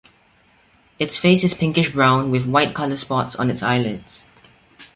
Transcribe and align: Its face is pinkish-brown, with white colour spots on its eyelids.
Its 0.97 1.15
face 1.15 1.43
is 1.43 1.53
pinkish-brown, 1.53 2.31
with 2.31 2.47
white 2.47 2.73
colour 2.73 2.97
spots 2.97 3.35
on 3.35 3.51
its 3.51 3.61
eyelids. 3.61 4.25